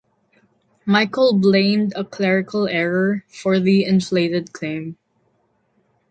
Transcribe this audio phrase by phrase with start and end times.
[0.83, 4.97] Michael blamed a "clerical error" for the inflated claim.